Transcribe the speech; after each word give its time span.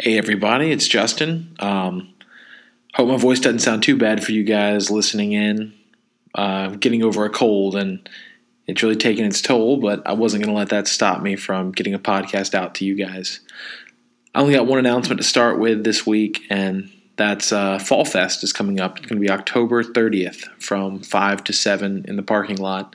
Hey, 0.00 0.16
everybody, 0.16 0.70
it's 0.70 0.86
Justin. 0.86 1.56
Um, 1.58 2.14
hope 2.94 3.08
my 3.08 3.16
voice 3.16 3.40
doesn't 3.40 3.58
sound 3.58 3.82
too 3.82 3.96
bad 3.96 4.22
for 4.22 4.30
you 4.30 4.44
guys 4.44 4.92
listening 4.92 5.32
in. 5.32 5.74
Uh, 6.32 6.68
getting 6.76 7.02
over 7.02 7.24
a 7.24 7.30
cold, 7.30 7.74
and 7.74 8.08
it's 8.68 8.80
really 8.80 8.94
taking 8.94 9.24
its 9.24 9.42
toll, 9.42 9.78
but 9.78 10.06
I 10.06 10.12
wasn't 10.12 10.44
going 10.44 10.54
to 10.54 10.56
let 10.56 10.68
that 10.68 10.86
stop 10.86 11.20
me 11.20 11.34
from 11.34 11.72
getting 11.72 11.94
a 11.94 11.98
podcast 11.98 12.54
out 12.54 12.76
to 12.76 12.84
you 12.84 12.94
guys. 12.94 13.40
I 14.36 14.40
only 14.40 14.54
got 14.54 14.68
one 14.68 14.78
announcement 14.78 15.20
to 15.20 15.26
start 15.26 15.58
with 15.58 15.82
this 15.82 16.06
week, 16.06 16.46
and 16.48 16.92
that's 17.16 17.50
uh, 17.50 17.80
Fall 17.80 18.04
Fest 18.04 18.44
is 18.44 18.52
coming 18.52 18.78
up. 18.78 18.98
It's 18.98 19.06
going 19.08 19.20
to 19.20 19.26
be 19.26 19.32
October 19.32 19.82
30th 19.82 20.44
from 20.62 21.00
5 21.00 21.42
to 21.42 21.52
7 21.52 22.04
in 22.06 22.14
the 22.14 22.22
parking 22.22 22.58
lot. 22.58 22.94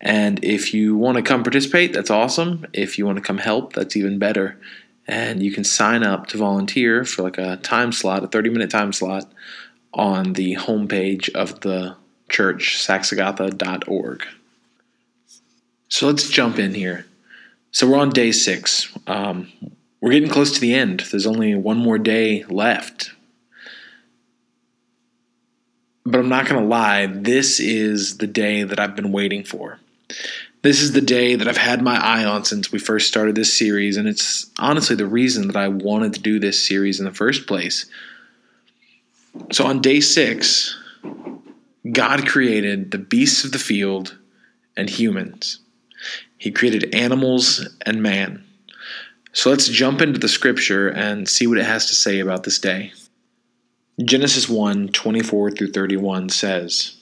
And 0.00 0.44
if 0.44 0.74
you 0.74 0.96
want 0.96 1.18
to 1.18 1.22
come 1.22 1.44
participate, 1.44 1.92
that's 1.92 2.10
awesome. 2.10 2.66
If 2.72 2.98
you 2.98 3.06
want 3.06 3.18
to 3.18 3.22
come 3.22 3.38
help, 3.38 3.74
that's 3.74 3.96
even 3.96 4.18
better 4.18 4.58
and 5.12 5.42
you 5.42 5.52
can 5.52 5.62
sign 5.62 6.02
up 6.02 6.26
to 6.28 6.38
volunteer 6.38 7.04
for 7.04 7.22
like 7.22 7.36
a 7.36 7.58
time 7.58 7.92
slot, 7.92 8.24
a 8.24 8.26
30 8.26 8.48
minute 8.48 8.70
time 8.70 8.94
slot 8.94 9.30
on 9.92 10.32
the 10.32 10.56
homepage 10.56 11.28
of 11.34 11.60
the 11.60 11.94
church, 12.30 12.78
saxegotha.org. 12.78 14.24
So 15.88 16.06
let's 16.06 16.30
jump 16.30 16.58
in 16.58 16.72
here. 16.72 17.04
So 17.72 17.90
we're 17.90 17.98
on 17.98 18.08
day 18.08 18.32
six. 18.32 18.90
Um, 19.06 19.52
we're 20.00 20.12
getting 20.12 20.30
close 20.30 20.52
to 20.52 20.60
the 20.60 20.74
end. 20.74 21.00
There's 21.10 21.26
only 21.26 21.54
one 21.56 21.76
more 21.76 21.98
day 21.98 22.44
left. 22.44 23.10
But 26.06 26.20
I'm 26.20 26.30
not 26.30 26.46
going 26.46 26.60
to 26.60 26.66
lie, 26.66 27.06
this 27.06 27.60
is 27.60 28.16
the 28.16 28.26
day 28.26 28.62
that 28.62 28.80
I've 28.80 28.96
been 28.96 29.12
waiting 29.12 29.44
for. 29.44 29.78
This 30.62 30.80
is 30.80 30.92
the 30.92 31.00
day 31.00 31.34
that 31.34 31.48
I've 31.48 31.56
had 31.56 31.82
my 31.82 31.96
eye 31.96 32.24
on 32.24 32.44
since 32.44 32.70
we 32.70 32.78
first 32.78 33.08
started 33.08 33.34
this 33.34 33.52
series, 33.52 33.96
and 33.96 34.06
it's 34.06 34.48
honestly 34.60 34.94
the 34.94 35.06
reason 35.06 35.48
that 35.48 35.56
I 35.56 35.66
wanted 35.66 36.14
to 36.14 36.20
do 36.20 36.38
this 36.38 36.64
series 36.64 37.00
in 37.00 37.04
the 37.04 37.12
first 37.12 37.48
place. 37.48 37.86
So 39.50 39.66
on 39.66 39.80
day 39.80 39.98
six, 39.98 40.78
God 41.90 42.28
created 42.28 42.92
the 42.92 42.98
beasts 42.98 43.44
of 43.44 43.50
the 43.50 43.58
field 43.58 44.16
and 44.76 44.88
humans. 44.88 45.58
He 46.38 46.52
created 46.52 46.94
animals 46.94 47.68
and 47.84 48.00
man. 48.00 48.44
So 49.32 49.50
let's 49.50 49.66
jump 49.66 50.00
into 50.00 50.20
the 50.20 50.28
scripture 50.28 50.88
and 50.88 51.28
see 51.28 51.48
what 51.48 51.58
it 51.58 51.66
has 51.66 51.86
to 51.86 51.96
say 51.96 52.20
about 52.20 52.44
this 52.44 52.60
day. 52.60 52.92
Genesis 54.04 54.48
1 54.48 54.88
24 54.88 55.50
through 55.50 55.72
31 55.72 56.28
says, 56.28 57.01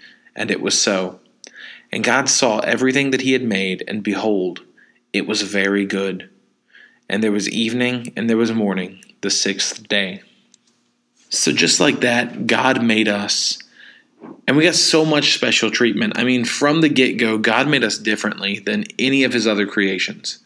And 0.35 0.51
it 0.51 0.61
was 0.61 0.79
so. 0.79 1.19
And 1.91 2.03
God 2.03 2.29
saw 2.29 2.59
everything 2.59 3.11
that 3.11 3.21
he 3.21 3.33
had 3.33 3.43
made, 3.43 3.83
and 3.87 4.03
behold, 4.03 4.61
it 5.11 5.27
was 5.27 5.41
very 5.41 5.85
good. 5.85 6.29
And 7.09 7.21
there 7.21 7.31
was 7.31 7.49
evening 7.49 8.13
and 8.15 8.29
there 8.29 8.37
was 8.37 8.53
morning, 8.53 9.03
the 9.19 9.29
sixth 9.29 9.87
day. 9.89 10.23
So, 11.29 11.51
just 11.51 11.79
like 11.79 12.01
that, 12.01 12.47
God 12.47 12.83
made 12.83 13.07
us. 13.07 13.57
And 14.47 14.55
we 14.55 14.63
got 14.63 14.75
so 14.75 15.05
much 15.05 15.33
special 15.33 15.71
treatment. 15.71 16.17
I 16.17 16.23
mean, 16.23 16.45
from 16.45 16.81
the 16.81 16.89
get 16.89 17.17
go, 17.17 17.37
God 17.37 17.67
made 17.67 17.83
us 17.83 17.97
differently 17.97 18.59
than 18.59 18.85
any 18.99 19.23
of 19.23 19.33
his 19.33 19.47
other 19.47 19.65
creations. 19.65 20.39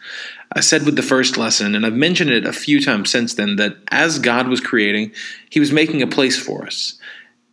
I 0.55 0.59
said 0.59 0.83
with 0.83 0.95
the 0.95 1.01
first 1.01 1.37
lesson, 1.37 1.75
and 1.75 1.85
I've 1.85 1.93
mentioned 1.93 2.29
it 2.29 2.45
a 2.45 2.53
few 2.53 2.81
times 2.81 3.09
since 3.09 3.33
then, 3.33 3.55
that 3.57 3.77
as 3.89 4.19
God 4.19 4.47
was 4.47 4.61
creating, 4.61 5.11
he 5.49 5.59
was 5.59 5.71
making 5.71 6.01
a 6.01 6.07
place 6.07 6.41
for 6.41 6.65
us. 6.65 6.97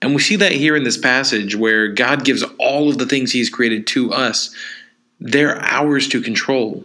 And 0.03 0.17
we 0.17 0.21
see 0.21 0.37
that 0.37 0.53
here 0.53 0.75
in 0.75 0.83
this 0.83 0.99
passage 0.99 1.55
where 1.55 1.87
God 1.87 2.25
gives 2.25 2.43
all 2.59 2.91
of 2.91 2.99
the 2.99 3.07
things 3.07 3.31
He's 3.31 3.49
created 3.49 3.87
to 3.89 4.13
us. 4.13 4.55
They're 5.21 5.61
ours 5.63 6.09
to 6.09 6.21
control. 6.21 6.85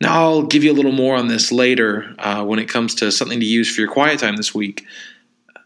Now, 0.00 0.22
I'll 0.22 0.42
give 0.44 0.62
you 0.62 0.70
a 0.70 0.74
little 0.74 0.92
more 0.92 1.16
on 1.16 1.26
this 1.26 1.50
later 1.50 2.14
uh, 2.20 2.44
when 2.44 2.60
it 2.60 2.68
comes 2.68 2.94
to 2.96 3.10
something 3.10 3.40
to 3.40 3.46
use 3.46 3.74
for 3.74 3.80
your 3.80 3.90
quiet 3.90 4.20
time 4.20 4.36
this 4.36 4.54
week. 4.54 4.86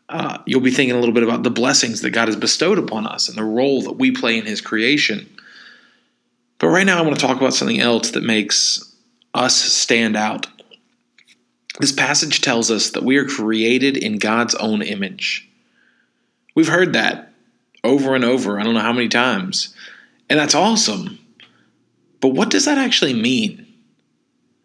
Uh, 0.08 0.38
you'll 0.46 0.62
be 0.62 0.70
thinking 0.70 0.96
a 0.96 0.98
little 0.98 1.14
bit 1.14 1.22
about 1.22 1.42
the 1.42 1.50
blessings 1.50 2.00
that 2.00 2.10
God 2.10 2.28
has 2.28 2.36
bestowed 2.36 2.78
upon 2.78 3.06
us 3.06 3.28
and 3.28 3.36
the 3.36 3.44
role 3.44 3.82
that 3.82 3.92
we 3.92 4.10
play 4.10 4.38
in 4.38 4.46
His 4.46 4.62
creation. 4.62 5.28
But 6.58 6.68
right 6.68 6.86
now, 6.86 6.98
I 6.98 7.02
want 7.02 7.18
to 7.18 7.26
talk 7.26 7.36
about 7.36 7.52
something 7.52 7.80
else 7.80 8.12
that 8.12 8.22
makes 8.22 8.94
us 9.34 9.54
stand 9.54 10.16
out. 10.16 10.46
This 11.78 11.92
passage 11.92 12.40
tells 12.40 12.70
us 12.70 12.90
that 12.90 13.02
we 13.02 13.18
are 13.18 13.26
created 13.26 13.98
in 13.98 14.18
God's 14.18 14.54
own 14.54 14.80
image. 14.80 15.50
We've 16.54 16.68
heard 16.68 16.92
that 16.92 17.32
over 17.84 18.14
and 18.14 18.24
over. 18.24 18.58
I 18.58 18.62
don't 18.62 18.74
know 18.74 18.80
how 18.80 18.92
many 18.92 19.08
times. 19.08 19.74
And 20.28 20.38
that's 20.38 20.54
awesome. 20.54 21.18
But 22.20 22.28
what 22.28 22.50
does 22.50 22.64
that 22.66 22.78
actually 22.78 23.14
mean? 23.14 23.66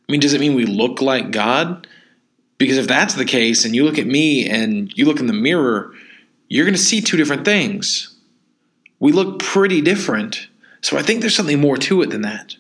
I 0.07 0.11
mean, 0.11 0.21
does 0.21 0.33
it 0.33 0.41
mean 0.41 0.55
we 0.55 0.65
look 0.65 1.01
like 1.01 1.31
God? 1.31 1.87
Because 2.57 2.77
if 2.77 2.87
that's 2.87 3.15
the 3.15 3.25
case, 3.25 3.65
and 3.65 3.75
you 3.75 3.83
look 3.83 3.99
at 3.99 4.07
me 4.07 4.47
and 4.49 4.91
you 4.97 5.05
look 5.05 5.19
in 5.19 5.27
the 5.27 5.33
mirror, 5.33 5.93
you're 6.47 6.65
going 6.65 6.75
to 6.75 6.81
see 6.81 7.01
two 7.01 7.17
different 7.17 7.45
things. 7.45 8.15
We 8.99 9.11
look 9.11 9.39
pretty 9.39 9.81
different. 9.81 10.47
So 10.81 10.97
I 10.97 11.03
think 11.03 11.21
there's 11.21 11.35
something 11.35 11.59
more 11.59 11.77
to 11.77 12.01
it 12.01 12.09
than 12.09 12.21
that. 12.21 12.55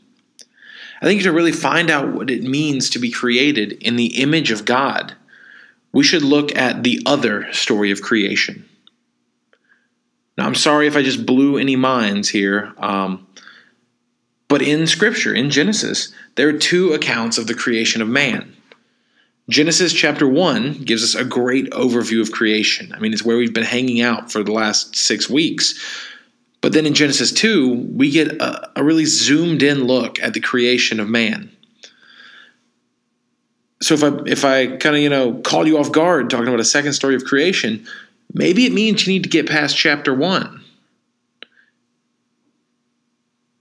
I 1.01 1.05
think 1.05 1.21
to 1.21 1.31
really 1.31 1.51
find 1.51 1.89
out 1.89 2.13
what 2.13 2.29
it 2.29 2.43
means 2.43 2.89
to 2.89 2.99
be 2.99 3.11
created 3.11 3.73
in 3.73 3.95
the 3.95 4.21
image 4.21 4.51
of 4.51 4.65
God, 4.65 5.15
we 5.91 6.03
should 6.03 6.23
look 6.23 6.55
at 6.55 6.83
the 6.83 7.01
other 7.05 7.51
story 7.53 7.91
of 7.91 8.01
creation. 8.01 8.67
Now, 10.37 10.45
I'm 10.45 10.55
sorry 10.55 10.87
if 10.87 10.95
I 10.95 11.01
just 11.01 11.25
blew 11.25 11.57
any 11.57 11.75
minds 11.75 12.29
here, 12.29 12.73
um, 12.77 13.27
but 14.47 14.61
in 14.61 14.87
Scripture, 14.87 15.33
in 15.33 15.49
Genesis, 15.49 16.13
there 16.35 16.47
are 16.47 16.53
two 16.53 16.93
accounts 16.93 17.37
of 17.37 17.47
the 17.47 17.53
creation 17.53 18.01
of 18.01 18.07
man. 18.07 18.55
Genesis 19.49 19.93
chapter 19.93 20.27
1 20.27 20.83
gives 20.83 21.03
us 21.03 21.15
a 21.15 21.25
great 21.25 21.69
overview 21.71 22.21
of 22.21 22.31
creation. 22.31 22.93
I 22.93 22.99
mean, 22.99 23.13
it's 23.13 23.23
where 23.23 23.37
we've 23.37 23.53
been 23.53 23.63
hanging 23.63 24.01
out 24.01 24.31
for 24.31 24.43
the 24.43 24.51
last 24.51 24.95
six 24.95 25.29
weeks. 25.29 25.73
But 26.59 26.73
then 26.73 26.85
in 26.85 26.93
Genesis 26.93 27.31
2, 27.31 27.91
we 27.95 28.11
get 28.11 28.41
a, 28.41 28.79
a 28.79 28.83
really 28.83 29.05
zoomed 29.05 29.63
in 29.63 29.85
look 29.85 30.19
at 30.21 30.33
the 30.33 30.41
creation 30.41 30.99
of 30.99 31.07
man. 31.07 31.51
So 33.81 33.93
if 33.93 34.03
I 34.03 34.07
if 34.25 34.43
I 34.43 34.67
kind 34.77 34.95
of, 34.95 35.01
you 35.01 35.09
know, 35.09 35.35
call 35.41 35.67
you 35.67 35.77
off 35.77 35.91
guard 35.91 36.29
talking 36.29 36.47
about 36.47 36.59
a 36.59 36.65
second 36.65 36.93
story 36.93 37.15
of 37.15 37.23
creation, 37.25 37.85
Maybe 38.37 38.67
it 38.67 38.71
means 38.71 39.07
you 39.07 39.13
need 39.13 39.23
to 39.23 39.29
get 39.29 39.49
past 39.49 39.75
chapter 39.75 40.13
1. 40.13 40.63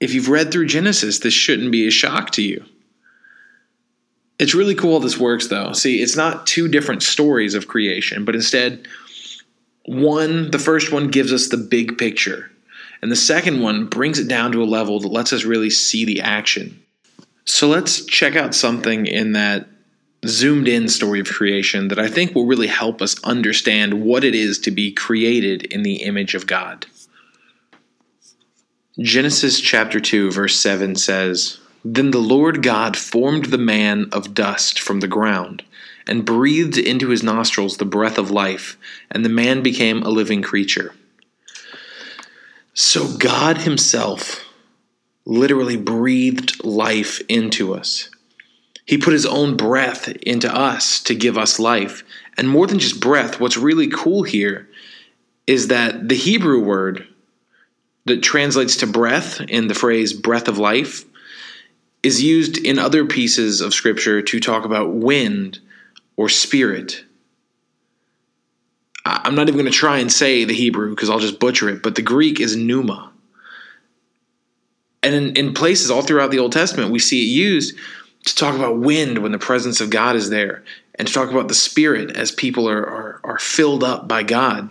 If 0.00 0.12
you've 0.12 0.28
read 0.28 0.52
through 0.52 0.66
Genesis, 0.66 1.18
this 1.18 1.32
shouldn't 1.32 1.72
be 1.72 1.86
a 1.86 1.90
shock 1.90 2.30
to 2.32 2.42
you. 2.42 2.62
It's 4.38 4.54
really 4.54 4.74
cool 4.74 4.98
how 4.98 4.98
this 4.98 5.16
works, 5.16 5.48
though. 5.48 5.72
See, 5.72 6.02
it's 6.02 6.14
not 6.14 6.46
two 6.46 6.68
different 6.68 7.02
stories 7.02 7.54
of 7.54 7.68
creation, 7.68 8.26
but 8.26 8.34
instead, 8.34 8.86
one, 9.86 10.50
the 10.50 10.58
first 10.58 10.92
one 10.92 11.08
gives 11.08 11.32
us 11.32 11.48
the 11.48 11.56
big 11.56 11.96
picture, 11.96 12.50
and 13.00 13.10
the 13.10 13.16
second 13.16 13.62
one 13.62 13.86
brings 13.86 14.18
it 14.18 14.28
down 14.28 14.52
to 14.52 14.62
a 14.62 14.64
level 14.64 15.00
that 15.00 15.08
lets 15.08 15.32
us 15.32 15.44
really 15.44 15.70
see 15.70 16.04
the 16.04 16.20
action. 16.20 16.82
So 17.46 17.66
let's 17.66 18.04
check 18.04 18.36
out 18.36 18.54
something 18.54 19.06
in 19.06 19.32
that 19.32 19.68
zoomed 20.28 20.68
in 20.68 20.88
story 20.88 21.20
of 21.20 21.26
creation 21.26 21.88
that 21.88 21.98
I 21.98 22.08
think 22.08 22.34
will 22.34 22.46
really 22.46 22.66
help 22.66 23.02
us 23.02 23.22
understand 23.24 24.02
what 24.04 24.24
it 24.24 24.34
is 24.34 24.58
to 24.60 24.70
be 24.70 24.92
created 24.92 25.64
in 25.64 25.82
the 25.82 26.02
image 26.02 26.34
of 26.34 26.46
God. 26.46 26.86
Genesis 28.98 29.60
chapter 29.60 30.00
2, 30.00 30.30
verse 30.30 30.56
7 30.56 30.96
says, 30.96 31.58
Then 31.84 32.10
the 32.10 32.18
Lord 32.18 32.62
God 32.62 32.96
formed 32.96 33.46
the 33.46 33.58
man 33.58 34.06
of 34.12 34.34
dust 34.34 34.80
from 34.80 35.00
the 35.00 35.08
ground, 35.08 35.62
and 36.06 36.24
breathed 36.24 36.78
into 36.78 37.08
his 37.08 37.22
nostrils 37.22 37.76
the 37.76 37.84
breath 37.84 38.16
of 38.16 38.30
life, 38.30 38.78
and 39.10 39.24
the 39.24 39.28
man 39.28 39.62
became 39.62 40.02
a 40.02 40.08
living 40.08 40.40
creature. 40.40 40.94
So 42.78 43.16
God 43.16 43.58
Himself 43.62 44.44
literally 45.24 45.78
breathed 45.78 46.62
life 46.62 47.22
into 47.28 47.74
us. 47.74 48.10
He 48.86 48.98
put 48.98 49.12
his 49.12 49.26
own 49.26 49.56
breath 49.56 50.08
into 50.22 50.52
us 50.54 51.02
to 51.02 51.14
give 51.14 51.36
us 51.36 51.58
life. 51.58 52.04
And 52.38 52.48
more 52.48 52.66
than 52.66 52.78
just 52.78 53.00
breath, 53.00 53.40
what's 53.40 53.56
really 53.56 53.88
cool 53.88 54.22
here 54.22 54.68
is 55.46 55.68
that 55.68 56.08
the 56.08 56.14
Hebrew 56.14 56.60
word 56.60 57.06
that 58.04 58.22
translates 58.22 58.76
to 58.76 58.86
breath 58.86 59.40
in 59.40 59.66
the 59.66 59.74
phrase 59.74 60.12
breath 60.12 60.46
of 60.46 60.58
life 60.58 61.04
is 62.02 62.22
used 62.22 62.58
in 62.58 62.78
other 62.78 63.04
pieces 63.04 63.60
of 63.60 63.74
scripture 63.74 64.22
to 64.22 64.38
talk 64.38 64.64
about 64.64 64.94
wind 64.94 65.58
or 66.16 66.28
spirit. 66.28 67.04
I'm 69.04 69.34
not 69.34 69.48
even 69.48 69.60
going 69.60 69.70
to 69.70 69.76
try 69.76 69.98
and 69.98 70.12
say 70.12 70.44
the 70.44 70.54
Hebrew 70.54 70.90
because 70.90 71.10
I'll 71.10 71.18
just 71.18 71.40
butcher 71.40 71.68
it, 71.68 71.82
but 71.82 71.96
the 71.96 72.02
Greek 72.02 72.38
is 72.38 72.56
pneuma. 72.56 73.12
And 75.02 75.14
in, 75.14 75.36
in 75.36 75.54
places 75.54 75.90
all 75.90 76.02
throughout 76.02 76.30
the 76.30 76.38
Old 76.38 76.52
Testament, 76.52 76.92
we 76.92 76.98
see 76.98 77.22
it 77.22 77.28
used 77.28 77.76
to 78.26 78.34
talk 78.34 78.54
about 78.54 78.78
wind 78.78 79.18
when 79.18 79.32
the 79.32 79.38
presence 79.38 79.80
of 79.80 79.90
God 79.90 80.16
is 80.16 80.30
there, 80.30 80.62
and 80.96 81.08
to 81.08 81.14
talk 81.14 81.30
about 81.30 81.48
the 81.48 81.54
Spirit 81.54 82.16
as 82.16 82.30
people 82.30 82.68
are, 82.68 82.84
are, 82.84 83.20
are 83.24 83.38
filled 83.38 83.82
up 83.82 84.06
by 84.06 84.22
God. 84.22 84.70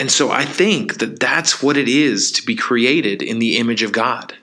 And 0.00 0.10
so 0.10 0.30
I 0.30 0.44
think 0.44 0.98
that 0.98 1.18
that's 1.18 1.62
what 1.62 1.76
it 1.76 1.88
is 1.88 2.30
to 2.32 2.46
be 2.46 2.54
created 2.54 3.22
in 3.22 3.38
the 3.38 3.56
image 3.56 3.82
of 3.82 3.92
God. 3.92 4.34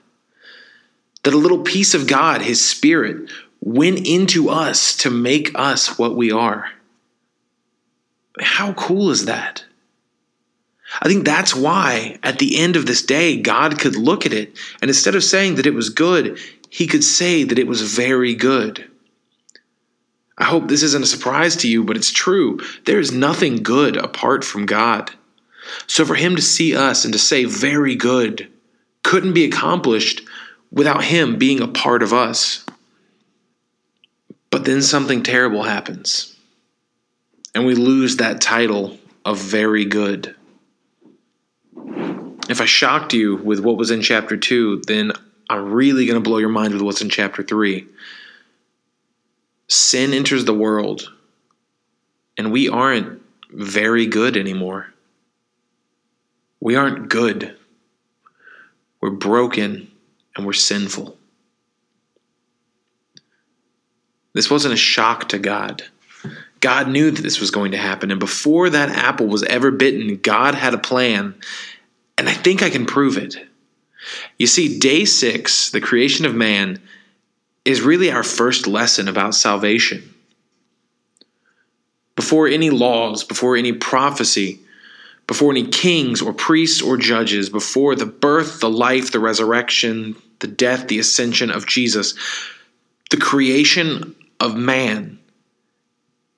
That 1.22 1.34
a 1.34 1.38
little 1.38 1.62
piece 1.62 1.94
of 1.94 2.06
God, 2.06 2.42
His 2.42 2.64
Spirit, 2.64 3.30
went 3.60 4.06
into 4.06 4.48
us 4.48 4.96
to 4.98 5.10
make 5.10 5.50
us 5.54 5.98
what 5.98 6.14
we 6.16 6.30
are. 6.30 6.70
How 8.40 8.74
cool 8.74 9.10
is 9.10 9.24
that? 9.24 9.64
I 11.00 11.08
think 11.08 11.24
that's 11.24 11.54
why 11.54 12.18
at 12.22 12.38
the 12.38 12.58
end 12.58 12.76
of 12.76 12.86
this 12.86 13.02
day, 13.02 13.40
God 13.40 13.78
could 13.78 13.96
look 13.96 14.24
at 14.24 14.32
it 14.32 14.56
and 14.80 14.88
instead 14.88 15.14
of 15.14 15.24
saying 15.24 15.56
that 15.56 15.66
it 15.66 15.74
was 15.74 15.88
good, 15.88 16.38
he 16.70 16.86
could 16.86 17.04
say 17.04 17.44
that 17.44 17.58
it 17.58 17.66
was 17.66 17.82
very 17.82 18.34
good. 18.34 18.90
I 20.38 20.44
hope 20.44 20.68
this 20.68 20.82
isn't 20.82 21.04
a 21.04 21.06
surprise 21.06 21.56
to 21.56 21.68
you, 21.68 21.82
but 21.82 21.96
it's 21.96 22.12
true. 22.12 22.60
There 22.84 22.98
is 22.98 23.12
nothing 23.12 23.62
good 23.62 23.96
apart 23.96 24.44
from 24.44 24.66
God. 24.66 25.10
So 25.86 26.04
for 26.04 26.14
him 26.14 26.36
to 26.36 26.42
see 26.42 26.76
us 26.76 27.04
and 27.04 27.12
to 27.12 27.18
say 27.18 27.44
very 27.44 27.94
good 27.94 28.48
couldn't 29.02 29.32
be 29.32 29.44
accomplished 29.44 30.22
without 30.70 31.04
him 31.04 31.38
being 31.38 31.60
a 31.60 31.68
part 31.68 32.02
of 32.02 32.12
us. 32.12 32.64
But 34.50 34.64
then 34.64 34.82
something 34.82 35.22
terrible 35.22 35.62
happens, 35.62 36.36
and 37.54 37.66
we 37.66 37.74
lose 37.74 38.16
that 38.16 38.40
title 38.40 38.98
of 39.24 39.38
very 39.38 39.84
good. 39.84 40.34
If 42.48 42.60
I 42.60 42.64
shocked 42.64 43.12
you 43.12 43.36
with 43.36 43.60
what 43.60 43.76
was 43.76 43.90
in 43.90 44.02
chapter 44.02 44.36
2, 44.36 44.82
then 44.86 45.12
I'm 45.48 45.72
really 45.72 46.06
going 46.06 46.22
to 46.22 46.28
blow 46.28 46.38
your 46.38 46.48
mind 46.48 46.72
with 46.72 46.82
what's 46.82 47.00
in 47.00 47.08
chapter 47.08 47.42
3. 47.42 47.86
Sin 49.68 50.12
enters 50.12 50.44
the 50.44 50.54
world, 50.54 51.12
and 52.36 52.52
we 52.52 52.68
aren't 52.68 53.22
very 53.50 54.06
good 54.06 54.36
anymore. 54.36 54.92
We 56.60 56.74
aren't 56.74 57.08
good. 57.08 57.56
We're 59.00 59.10
broken 59.10 59.90
and 60.34 60.46
we're 60.46 60.52
sinful. 60.52 61.16
This 64.32 64.50
wasn't 64.50 64.74
a 64.74 64.78
shock 64.78 65.28
to 65.30 65.38
God. 65.38 65.82
God 66.60 66.88
knew 66.88 67.10
that 67.10 67.22
this 67.22 67.40
was 67.40 67.50
going 67.50 67.72
to 67.72 67.78
happen. 67.78 68.10
And 68.10 68.20
before 68.20 68.68
that 68.70 68.88
apple 68.90 69.26
was 69.26 69.42
ever 69.44 69.70
bitten, 69.70 70.16
God 70.16 70.54
had 70.54 70.74
a 70.74 70.78
plan 70.78 71.34
and 72.18 72.28
I 72.28 72.32
think 72.32 72.62
I 72.62 72.70
can 72.70 72.86
prove 72.86 73.16
it. 73.16 73.36
You 74.38 74.46
see, 74.46 74.78
day 74.78 75.04
six, 75.04 75.70
the 75.70 75.80
creation 75.80 76.26
of 76.26 76.34
man, 76.34 76.80
is 77.64 77.80
really 77.80 78.10
our 78.10 78.22
first 78.22 78.66
lesson 78.66 79.08
about 79.08 79.34
salvation. 79.34 80.14
Before 82.14 82.46
any 82.46 82.70
laws, 82.70 83.24
before 83.24 83.56
any 83.56 83.72
prophecy, 83.72 84.60
before 85.26 85.50
any 85.50 85.66
kings 85.66 86.22
or 86.22 86.32
priests 86.32 86.80
or 86.80 86.96
judges, 86.96 87.50
before 87.50 87.94
the 87.94 88.06
birth, 88.06 88.60
the 88.60 88.70
life, 88.70 89.10
the 89.10 89.18
resurrection, 89.18 90.16
the 90.38 90.46
death, 90.46 90.88
the 90.88 90.98
ascension 90.98 91.50
of 91.50 91.66
Jesus, 91.66 92.14
the 93.10 93.16
creation 93.16 94.14
of 94.38 94.56
man 94.56 95.18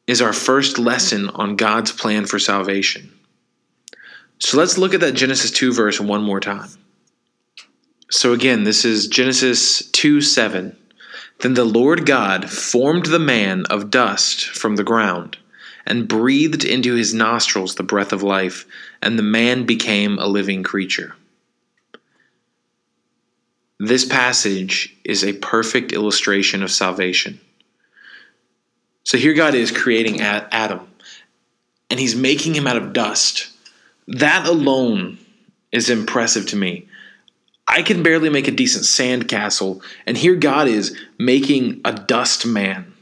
is 0.06 0.22
our 0.22 0.32
first 0.32 0.78
lesson 0.78 1.28
on 1.30 1.56
God's 1.56 1.92
plan 1.92 2.24
for 2.24 2.38
salvation. 2.38 3.12
So 4.38 4.56
let's 4.56 4.78
look 4.78 4.94
at 4.94 5.00
that 5.00 5.12
Genesis 5.12 5.50
2 5.50 5.72
verse 5.72 6.00
one 6.00 6.22
more 6.22 6.40
time. 6.40 6.68
So 8.10 8.32
again, 8.32 8.64
this 8.64 8.84
is 8.84 9.06
Genesis 9.06 9.82
2 9.90 10.20
7. 10.20 10.76
Then 11.40 11.54
the 11.54 11.64
Lord 11.64 12.06
God 12.06 12.50
formed 12.50 13.06
the 13.06 13.18
man 13.18 13.64
of 13.66 13.90
dust 13.90 14.46
from 14.46 14.76
the 14.76 14.84
ground 14.84 15.36
and 15.86 16.08
breathed 16.08 16.64
into 16.64 16.94
his 16.94 17.14
nostrils 17.14 17.74
the 17.74 17.82
breath 17.82 18.12
of 18.12 18.22
life, 18.22 18.66
and 19.00 19.18
the 19.18 19.22
man 19.22 19.64
became 19.64 20.18
a 20.18 20.26
living 20.26 20.62
creature. 20.62 21.14
This 23.78 24.04
passage 24.04 24.96
is 25.04 25.22
a 25.22 25.34
perfect 25.34 25.92
illustration 25.92 26.62
of 26.62 26.70
salvation. 26.70 27.40
So 29.04 29.16
here 29.16 29.34
God 29.34 29.54
is 29.54 29.70
creating 29.70 30.20
Adam, 30.20 30.86
and 31.88 32.00
he's 32.00 32.16
making 32.16 32.54
him 32.54 32.66
out 32.66 32.76
of 32.76 32.92
dust. 32.92 33.48
That 34.08 34.46
alone 34.46 35.18
is 35.72 35.88
impressive 35.88 36.46
to 36.48 36.56
me. 36.56 36.88
I 37.68 37.82
can 37.82 38.02
barely 38.02 38.30
make 38.30 38.48
a 38.48 38.52
decent 38.52 38.84
sandcastle, 38.84 39.82
and 40.06 40.16
here 40.16 40.34
God 40.34 40.68
is 40.68 40.98
making 41.18 41.82
a 41.84 41.92
dust 41.92 42.46
man. 42.46 42.94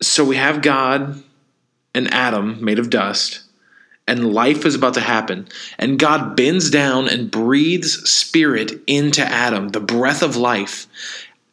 So 0.00 0.24
we 0.24 0.36
have 0.36 0.62
God 0.62 1.22
and 1.94 2.12
Adam 2.12 2.64
made 2.64 2.78
of 2.78 2.90
dust, 2.90 3.42
and 4.08 4.32
life 4.32 4.64
is 4.64 4.74
about 4.74 4.94
to 4.94 5.00
happen. 5.00 5.46
And 5.78 5.98
God 5.98 6.36
bends 6.36 6.70
down 6.70 7.08
and 7.08 7.30
breathes 7.30 8.08
spirit 8.10 8.72
into 8.86 9.22
Adam, 9.22 9.68
the 9.68 9.80
breath 9.80 10.22
of 10.22 10.36
life. 10.36 10.86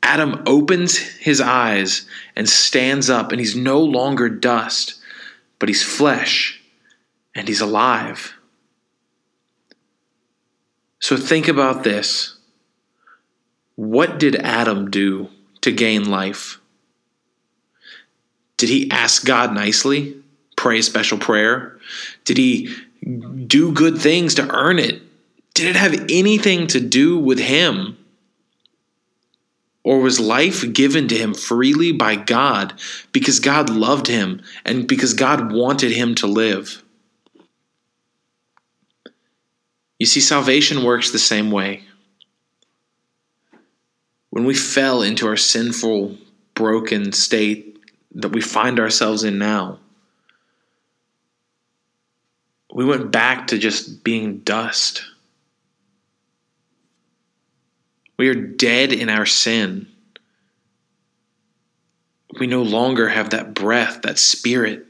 Adam 0.01 0.41
opens 0.45 0.97
his 0.97 1.39
eyes 1.39 2.07
and 2.35 2.50
stands 2.50 3.09
up, 3.09 3.31
and 3.31 3.39
he's 3.39 3.55
no 3.55 3.79
longer 3.81 4.29
dust, 4.29 4.95
but 5.59 5.69
he's 5.69 5.83
flesh 5.83 6.61
and 7.35 7.47
he's 7.47 7.61
alive. 7.61 8.33
So 11.01 11.17
think 11.17 11.48
about 11.48 11.84
this. 11.84 12.38
What 13.75 14.20
did 14.20 14.36
Adam 14.36 14.91
do 14.91 15.29
to 15.62 15.72
gain 15.72 16.10
life? 16.10 16.60
Did 18.58 18.70
he 18.70 18.89
ask 18.91 19.25
God 19.25 19.53
nicely? 19.53 20.22
Pray 20.55 20.79
a 20.79 20.84
special 20.84 21.17
prayer? 21.17 21.79
Did 22.24 22.38
he 22.38 22.75
do 23.48 23.72
good 23.74 23.98
things 23.98 24.36
to 24.36 24.48
earn 24.55 24.77
it? 24.77 25.01
Did 25.55 25.70
it 25.70 25.75
have 25.75 26.05
anything 26.10 26.67
to 26.67 26.79
do 26.79 27.17
with 27.17 27.39
him? 27.39 27.98
Or 29.84 30.00
was 30.00 30.20
life 30.20 30.72
given 30.72 31.08
to 31.08 31.17
him 31.17 31.34
freely 31.34 31.91
by 31.91 32.15
God 32.15 32.79
because 33.12 33.39
God 33.39 33.72
loved 33.72 34.05
him 34.05 34.43
and 34.63 34.88
because 34.88 35.15
God 35.15 35.51
wanted 35.51 35.91
him 35.91 36.13
to 36.15 36.27
live? 36.27 36.84
You 40.01 40.08
see, 40.08 40.20
salvation 40.20 40.84
works 40.84 41.12
the 41.12 41.20
same 41.20 41.51
way. 41.51 41.84
When 44.31 44.46
we 44.46 44.55
fell 44.55 45.03
into 45.03 45.27
our 45.27 45.38
sinful, 45.38 46.17
broken 46.55 47.12
state 47.12 47.77
that 48.15 48.31
we 48.31 48.41
find 48.41 48.79
ourselves 48.79 49.24
in 49.24 49.38
now, 49.38 49.77
we 52.74 52.84
went 52.84 53.12
back 53.12 53.46
to 53.50 53.60
just 53.60 54.03
being 54.03 54.39
dust. 54.39 55.03
We 58.17 58.27
are 58.29 58.34
dead 58.34 58.93
in 58.93 59.08
our 59.08 59.27
sin. 59.27 59.86
We 62.39 62.48
no 62.48 62.63
longer 62.63 63.08
have 63.08 63.29
that 63.29 63.53
breath, 63.53 64.01
that 64.01 64.17
spirit 64.17 64.84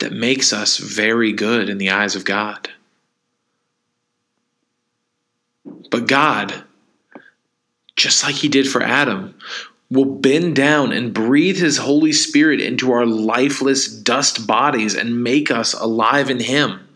that 0.00 0.12
makes 0.12 0.52
us 0.52 0.78
very 0.78 1.32
good 1.32 1.68
in 1.68 1.78
the 1.78 1.90
eyes 1.90 2.16
of 2.16 2.24
God. 2.24 2.68
But 5.90 6.08
God, 6.08 6.64
just 7.96 8.24
like 8.24 8.34
He 8.34 8.48
did 8.48 8.68
for 8.68 8.82
Adam, 8.82 9.34
will 9.90 10.04
bend 10.04 10.56
down 10.56 10.92
and 10.92 11.14
breathe 11.14 11.58
his 11.58 11.78
Holy 11.78 12.12
Spirit 12.12 12.60
into 12.60 12.92
our 12.92 13.06
lifeless 13.06 13.86
dust 13.86 14.46
bodies 14.46 14.94
and 14.94 15.22
make 15.22 15.50
us 15.50 15.72
alive 15.72 16.30
in 16.30 16.40
him. 16.40 16.86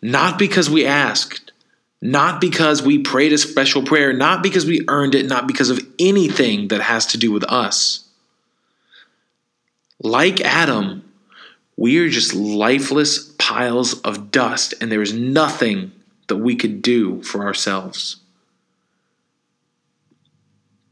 Not 0.00 0.38
because 0.38 0.68
we 0.68 0.84
asked, 0.84 1.52
not 2.00 2.40
because 2.40 2.82
we 2.82 2.98
prayed 2.98 3.32
a 3.32 3.38
special 3.38 3.84
prayer, 3.84 4.12
not 4.12 4.42
because 4.42 4.66
we 4.66 4.84
earned 4.88 5.14
it, 5.14 5.26
not 5.26 5.46
because 5.46 5.70
of 5.70 5.86
anything 5.98 6.68
that 6.68 6.80
has 6.80 7.06
to 7.06 7.18
do 7.18 7.30
with 7.30 7.44
us. 7.44 8.04
Like 10.02 10.40
Adam, 10.40 11.08
we 11.76 11.98
are 11.98 12.08
just 12.08 12.34
lifeless 12.34 13.32
piles 13.38 14.00
of 14.00 14.32
dust, 14.32 14.74
and 14.80 14.90
there 14.90 15.02
is 15.02 15.12
nothing 15.12 15.92
that 16.28 16.36
we 16.36 16.56
could 16.56 16.82
do 16.82 17.22
for 17.22 17.44
ourselves. 17.44 18.16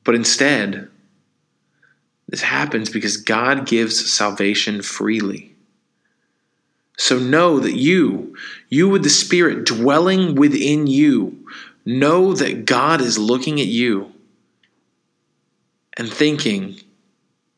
But 0.04 0.14
instead, 0.14 0.88
this 2.28 2.42
happens 2.42 2.90
because 2.90 3.16
God 3.16 3.66
gives 3.66 4.12
salvation 4.12 4.82
freely. 4.82 5.54
So 6.96 7.18
know 7.18 7.58
that 7.60 7.76
you, 7.76 8.36
you 8.68 8.88
with 8.88 9.02
the 9.02 9.10
Spirit 9.10 9.64
dwelling 9.64 10.34
within 10.34 10.86
you, 10.86 11.46
know 11.84 12.34
that 12.34 12.66
God 12.66 13.00
is 13.00 13.18
looking 13.18 13.60
at 13.60 13.66
you 13.66 14.12
and 15.96 16.12
thinking, 16.12 16.76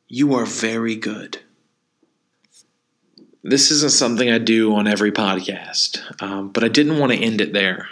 you 0.09 0.35
are 0.35 0.47
very 0.47 0.95
good. 0.95 1.41
This 3.45 3.71
isn't 3.73 3.91
something 3.91 4.31
I 4.31 4.39
do 4.39 4.75
on 4.77 4.87
every 4.87 5.11
podcast, 5.11 6.23
um, 6.23 6.51
but 6.51 6.63
I 6.63 6.69
didn't 6.69 6.99
want 6.99 7.13
to 7.13 7.19
end 7.19 7.41
it 7.41 7.53
there. 7.53 7.89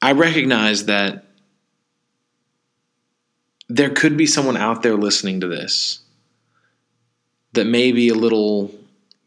I 0.00 0.12
recognize 0.12 0.86
that 0.86 1.24
there 3.68 3.90
could 3.90 4.16
be 4.16 4.26
someone 4.26 4.56
out 4.56 4.82
there 4.82 4.96
listening 4.96 5.40
to 5.40 5.48
this 5.48 6.00
that 7.54 7.66
may 7.66 7.90
be 7.90 8.10
a 8.10 8.14
little 8.14 8.72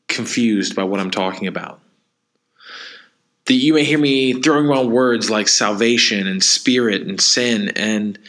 confused 0.07 0.75
by 0.75 0.83
what 0.83 0.99
I'm 0.99 1.11
talking 1.11 1.47
about. 1.47 1.79
That 3.45 3.53
you 3.53 3.73
may 3.73 3.83
hear 3.83 3.99
me 3.99 4.33
throwing 4.33 4.67
around 4.67 4.91
words 4.91 5.29
like 5.29 5.47
salvation 5.47 6.27
and 6.27 6.43
spirit 6.43 7.01
and 7.01 7.19
sin, 7.19 7.69
and 7.75 8.19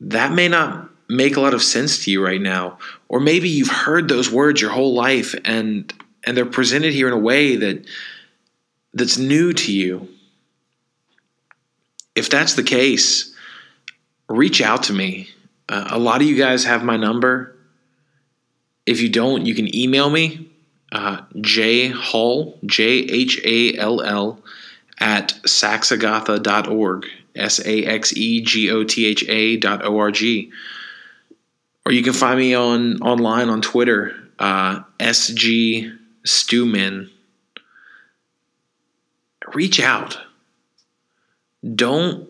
that 0.00 0.32
may 0.32 0.48
not 0.48 0.85
make 1.08 1.36
a 1.36 1.40
lot 1.40 1.54
of 1.54 1.62
sense 1.62 2.04
to 2.04 2.10
you 2.10 2.24
right 2.24 2.40
now. 2.40 2.78
Or 3.08 3.20
maybe 3.20 3.48
you've 3.48 3.68
heard 3.68 4.08
those 4.08 4.30
words 4.30 4.60
your 4.60 4.70
whole 4.70 4.94
life 4.94 5.34
and 5.44 5.92
and 6.24 6.36
they're 6.36 6.44
presented 6.44 6.92
here 6.92 7.06
in 7.06 7.12
a 7.12 7.18
way 7.18 7.56
that 7.56 7.86
that's 8.92 9.16
new 9.16 9.52
to 9.52 9.72
you. 9.72 10.08
If 12.16 12.30
that's 12.30 12.54
the 12.54 12.62
case, 12.62 13.32
reach 14.28 14.60
out 14.60 14.84
to 14.84 14.92
me. 14.92 15.28
Uh, 15.68 15.88
a 15.90 15.98
lot 15.98 16.20
of 16.20 16.26
you 16.26 16.36
guys 16.36 16.64
have 16.64 16.82
my 16.82 16.96
number. 16.96 17.56
If 18.86 19.00
you 19.00 19.08
don't, 19.08 19.46
you 19.46 19.54
can 19.54 19.74
email 19.74 20.08
me, 20.08 20.48
uh, 20.92 21.22
jhall, 21.36 22.54
J 22.64 22.84
H 22.84 23.40
A 23.44 23.76
L 23.76 24.00
L, 24.00 24.40
at 24.98 25.34
saxegotha.org, 25.44 27.06
S 27.34 27.60
A 27.66 27.84
X 27.84 28.16
E 28.16 28.40
G 28.40 28.70
O 28.70 28.84
T 28.84 29.06
H 29.06 29.24
A 29.28 29.56
dot 29.56 29.84
O 29.84 29.98
R 29.98 30.10
G. 30.10 30.50
Or 31.86 31.92
you 31.92 32.02
can 32.02 32.14
find 32.14 32.36
me 32.36 32.52
on 32.52 33.00
online 33.00 33.48
on 33.48 33.62
Twitter, 33.62 34.12
uh, 34.40 34.80
SG 34.98 35.96
Stewman. 36.24 37.08
Reach 39.54 39.78
out. 39.78 40.18
Don't 41.76 42.28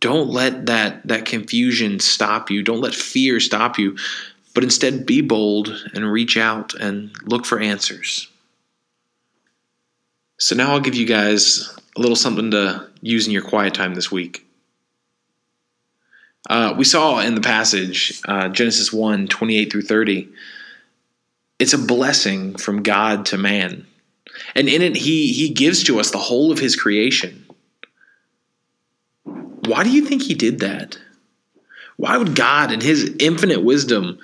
don't 0.00 0.28
let 0.28 0.66
that 0.66 1.06
that 1.08 1.24
confusion 1.24 1.98
stop 1.98 2.50
you 2.50 2.62
don't 2.62 2.82
let 2.82 2.94
fear 2.94 3.40
stop 3.40 3.78
you 3.78 3.96
but 4.54 4.62
instead 4.62 5.06
be 5.06 5.22
bold 5.22 5.68
and 5.94 6.12
reach 6.12 6.36
out 6.36 6.74
and 6.74 7.10
look 7.24 7.46
for 7.46 7.58
answers 7.58 8.28
so 10.38 10.54
now 10.54 10.72
i'll 10.72 10.80
give 10.80 10.94
you 10.94 11.06
guys 11.06 11.74
a 11.96 12.00
little 12.00 12.14
something 12.14 12.50
to 12.50 12.86
use 13.00 13.26
in 13.26 13.32
your 13.32 13.42
quiet 13.42 13.72
time 13.72 13.94
this 13.94 14.12
week 14.12 14.47
uh, 16.48 16.74
we 16.76 16.84
saw 16.84 17.20
in 17.20 17.34
the 17.34 17.40
passage 17.40 18.20
uh, 18.26 18.48
genesis 18.48 18.92
1 18.92 19.28
28 19.28 19.70
through 19.70 19.82
30 19.82 20.28
it's 21.58 21.72
a 21.72 21.78
blessing 21.78 22.56
from 22.56 22.82
god 22.82 23.26
to 23.26 23.38
man 23.38 23.86
and 24.54 24.68
in 24.68 24.82
it 24.82 24.96
he 24.96 25.32
he 25.32 25.48
gives 25.48 25.82
to 25.84 25.98
us 25.98 26.10
the 26.10 26.18
whole 26.18 26.52
of 26.52 26.58
his 26.58 26.76
creation 26.76 27.44
why 29.68 29.84
do 29.84 29.90
you 29.90 30.04
think 30.04 30.22
he 30.22 30.34
did 30.34 30.60
that? 30.60 30.98
Why 31.96 32.16
would 32.16 32.34
God, 32.34 32.72
in 32.72 32.80
his 32.80 33.14
infinite 33.18 33.62
wisdom, 33.62 34.18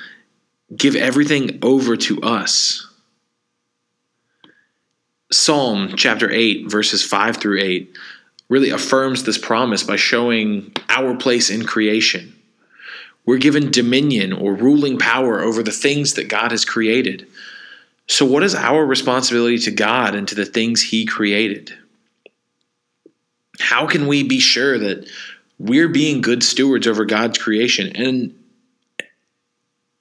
give 0.75 0.97
everything 0.97 1.59
over 1.62 1.97
to 1.99 2.23
us? 2.23 2.88
Psalm 5.31 5.95
chapter 5.97 6.31
8, 6.31 6.71
verses 6.71 7.04
5 7.04 7.37
through 7.37 7.61
8, 7.61 7.97
really 8.48 8.70
affirms 8.70 9.24
this 9.24 9.38
promise 9.38 9.82
by 9.82 9.96
showing 9.96 10.72
our 10.88 11.16
place 11.16 11.50
in 11.50 11.64
creation. 11.64 12.34
We're 13.26 13.38
given 13.38 13.70
dominion 13.70 14.32
or 14.32 14.54
ruling 14.54 14.98
power 14.98 15.40
over 15.40 15.62
the 15.62 15.70
things 15.72 16.14
that 16.14 16.28
God 16.28 16.50
has 16.50 16.64
created. 16.64 17.26
So, 18.06 18.26
what 18.26 18.42
is 18.42 18.54
our 18.54 18.84
responsibility 18.84 19.58
to 19.60 19.70
God 19.70 20.14
and 20.14 20.28
to 20.28 20.34
the 20.34 20.44
things 20.44 20.82
He 20.82 21.06
created? 21.06 21.72
How 23.58 23.86
can 23.86 24.06
we 24.06 24.22
be 24.24 24.40
sure 24.40 24.78
that 24.78 25.08
we're 25.58 25.88
being 25.88 26.20
good 26.20 26.42
stewards 26.42 26.86
over 26.86 27.04
God's 27.04 27.38
creation. 27.38 27.94
And 27.94 28.38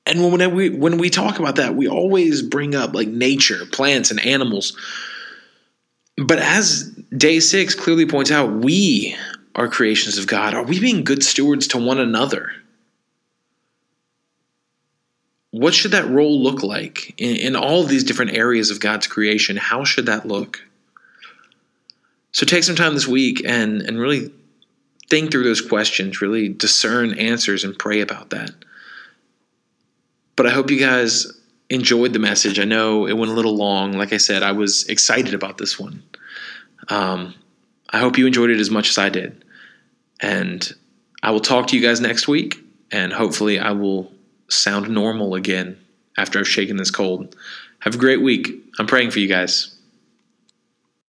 and 0.05 0.31
when 0.31 0.53
we 0.53 0.69
when 0.69 0.97
we 0.97 1.09
talk 1.09 1.39
about 1.39 1.55
that, 1.57 1.75
we 1.75 1.87
always 1.87 2.41
bring 2.41 2.75
up 2.75 2.93
like 2.93 3.07
nature, 3.07 3.65
plants 3.71 4.11
and 4.11 4.19
animals. 4.25 4.77
But 6.17 6.39
as 6.39 6.92
day 7.15 7.39
6 7.39 7.75
clearly 7.75 8.05
points 8.05 8.31
out, 8.31 8.51
we 8.51 9.15
are 9.55 9.67
creations 9.67 10.17
of 10.17 10.27
God. 10.27 10.53
Are 10.53 10.63
we 10.63 10.79
being 10.79 11.03
good 11.03 11.23
stewards 11.23 11.67
to 11.69 11.77
one 11.77 11.99
another? 11.99 12.51
What 15.51 15.75
should 15.75 15.91
that 15.91 16.09
role 16.09 16.41
look 16.41 16.63
like 16.63 17.13
in, 17.17 17.35
in 17.35 17.55
all 17.55 17.83
these 17.83 18.03
different 18.03 18.35
areas 18.35 18.71
of 18.71 18.79
God's 18.79 19.05
creation? 19.05 19.55
How 19.55 19.83
should 19.83 20.07
that 20.07 20.27
look? 20.27 20.65
So 22.31 22.47
take 22.47 22.63
some 22.63 22.75
time 22.75 22.95
this 22.95 23.07
week 23.07 23.43
and, 23.45 23.83
and 23.83 23.99
really 23.99 24.31
think 25.09 25.31
through 25.31 25.43
those 25.43 25.61
questions, 25.61 26.21
really 26.21 26.49
discern 26.49 27.19
answers, 27.19 27.63
and 27.63 27.77
pray 27.77 28.01
about 28.01 28.31
that. 28.31 28.49
But 30.35 30.47
I 30.47 30.49
hope 30.49 30.71
you 30.71 30.79
guys 30.79 31.27
enjoyed 31.69 32.13
the 32.13 32.19
message. 32.19 32.59
I 32.59 32.63
know 32.63 33.05
it 33.05 33.13
went 33.13 33.31
a 33.31 33.35
little 33.35 33.55
long. 33.55 33.93
Like 33.93 34.11
I 34.11 34.17
said, 34.17 34.41
I 34.41 34.53
was 34.53 34.87
excited 34.89 35.35
about 35.35 35.59
this 35.59 35.79
one. 35.79 36.01
Um, 36.89 37.35
I 37.89 37.99
hope 37.99 38.17
you 38.17 38.25
enjoyed 38.25 38.49
it 38.49 38.59
as 38.59 38.71
much 38.71 38.89
as 38.89 38.97
I 38.97 39.09
did. 39.09 39.43
And 40.21 40.71
I 41.21 41.31
will 41.31 41.39
talk 41.39 41.67
to 41.67 41.77
you 41.77 41.81
guys 41.81 42.01
next 42.01 42.27
week, 42.27 42.57
and 42.91 43.13
hopefully, 43.13 43.59
I 43.59 43.71
will 43.71 44.11
sound 44.49 44.89
normal 44.89 45.35
again 45.35 45.77
after 46.17 46.39
I've 46.39 46.47
shaken 46.47 46.77
this 46.77 46.91
cold. 46.91 47.35
Have 47.79 47.95
a 47.95 47.97
great 47.97 48.21
week. 48.21 48.49
I'm 48.79 48.87
praying 48.87 49.11
for 49.11 49.19
you 49.19 49.27
guys. 49.27 49.72